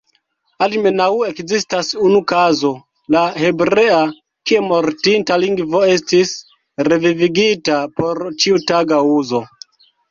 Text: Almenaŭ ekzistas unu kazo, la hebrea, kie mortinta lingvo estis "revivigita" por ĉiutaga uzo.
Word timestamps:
Almenaŭ 0.67 1.09
ekzistas 1.31 1.91
unu 2.05 2.21
kazo, 2.31 2.71
la 3.17 3.21
hebrea, 3.43 4.01
kie 4.51 4.65
mortinta 4.71 5.41
lingvo 5.45 5.85
estis 5.93 6.33
"revivigita" 6.91 7.81
por 8.01 8.25
ĉiutaga 8.43 9.07
uzo. 9.21 9.47